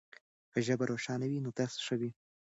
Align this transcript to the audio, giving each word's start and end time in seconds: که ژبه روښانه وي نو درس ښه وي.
که 0.53 0.59
ژبه 0.67 0.85
روښانه 0.91 1.25
وي 1.29 1.39
نو 1.45 1.49
درس 1.59 1.75
ښه 1.85 1.95
وي. 1.99 2.11